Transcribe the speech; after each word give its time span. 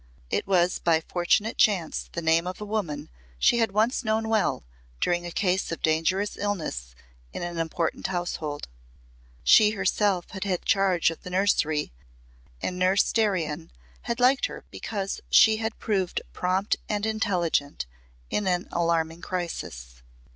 It 0.31 0.47
was 0.47 0.79
by 0.79 0.99
fortunate 0.99 1.59
chance 1.59 2.09
the 2.13 2.23
name 2.23 2.47
of 2.47 2.59
a 2.59 2.65
woman 2.65 3.11
she 3.37 3.59
had 3.59 3.71
once 3.71 4.03
known 4.03 4.29
well 4.29 4.63
during 4.99 5.27
a 5.27 5.31
case 5.31 5.71
of 5.71 5.83
dangerous 5.83 6.37
illness 6.39 6.95
in 7.33 7.43
an 7.43 7.59
important 7.59 8.07
household. 8.07 8.67
She 9.43 9.69
herself 9.77 10.31
had 10.31 10.43
had 10.43 10.65
charge 10.65 11.11
of 11.11 11.21
the 11.21 11.29
nursery 11.29 11.91
and 12.63 12.79
Nurse 12.79 13.13
Darian 13.13 13.71
had 14.01 14.19
liked 14.19 14.47
her 14.47 14.63
because 14.71 15.21
she 15.29 15.57
had 15.57 15.77
proved 15.77 16.21
prompt 16.33 16.77
and 16.89 17.05
intelligent 17.05 17.85
in 18.31 18.47
an 18.47 18.69
alarming 18.71 19.21
crisis. 19.21 20.01